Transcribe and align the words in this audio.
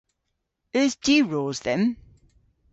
Eus 0.79 0.93
diwros 1.05 1.57
dhymm? 1.65 1.85